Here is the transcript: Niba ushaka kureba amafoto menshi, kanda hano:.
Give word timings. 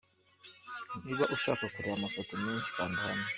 Niba 1.05 1.25
ushaka 1.35 1.63
kureba 1.73 1.95
amafoto 1.99 2.31
menshi, 2.43 2.69
kanda 2.77 2.99
hano:. 3.05 3.25